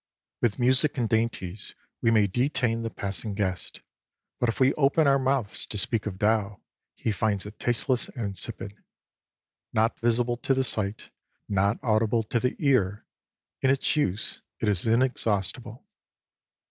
[0.39, 3.81] 21 With music and dainties we may detain the passing guest.
[4.39, 6.59] But if we open our mouths to speak of Tao,
[6.95, 8.73] he finds it tasteless and insipid.
[9.73, 11.11] Not visible to the sight,
[11.47, 13.05] not audible to the ear,
[13.61, 15.85] in its use it is inexhaustible.